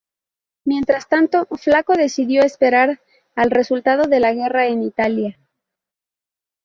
Mientras 0.65 1.07
tanto, 1.07 1.45
Flaco 1.51 1.93
decidió 1.93 2.41
esperar 2.41 2.99
al 3.35 3.51
resultado 3.51 4.05
de 4.07 4.19
la 4.19 4.33
guerra 4.33 4.65
en 4.65 4.81
Italia. 4.81 5.37